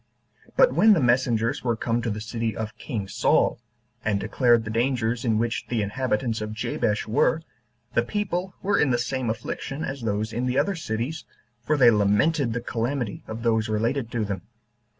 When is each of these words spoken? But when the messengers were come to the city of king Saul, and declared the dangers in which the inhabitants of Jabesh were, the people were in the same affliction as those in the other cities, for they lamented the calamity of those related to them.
But 0.57 0.73
when 0.73 0.93
the 0.93 0.99
messengers 0.99 1.63
were 1.63 1.75
come 1.75 2.01
to 2.01 2.09
the 2.09 2.19
city 2.21 2.57
of 2.57 2.75
king 2.79 3.07
Saul, 3.07 3.59
and 4.03 4.19
declared 4.19 4.63
the 4.63 4.71
dangers 4.71 5.23
in 5.23 5.37
which 5.37 5.67
the 5.67 5.83
inhabitants 5.83 6.41
of 6.41 6.53
Jabesh 6.53 7.07
were, 7.07 7.43
the 7.93 8.01
people 8.01 8.55
were 8.63 8.79
in 8.79 8.89
the 8.89 8.97
same 8.97 9.29
affliction 9.29 9.83
as 9.85 10.01
those 10.01 10.33
in 10.33 10.47
the 10.47 10.57
other 10.57 10.73
cities, 10.75 11.23
for 11.61 11.77
they 11.77 11.91
lamented 11.91 12.53
the 12.53 12.61
calamity 12.61 13.21
of 13.27 13.43
those 13.43 13.69
related 13.69 14.09
to 14.13 14.25
them. 14.25 14.41